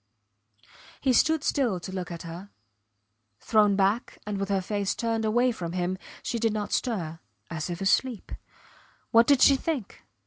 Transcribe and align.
He 0.99 1.13
stood 1.13 1.43
still 1.43 1.79
to 1.79 1.91
look 1.91 2.09
at 2.09 2.23
her. 2.23 2.49
Thrown 3.39 3.75
back 3.75 4.17
and 4.25 4.39
with 4.39 4.49
her 4.49 4.59
face 4.59 4.95
turned 4.95 5.25
away 5.25 5.51
from 5.51 5.73
him, 5.73 5.99
she 6.23 6.39
did 6.39 6.53
not 6.53 6.73
stir 6.73 7.19
as 7.51 7.69
if 7.69 7.81
asleep. 7.81 8.31
What 9.11 9.27
did 9.27 9.43
she 9.43 9.55
think? 9.55 10.01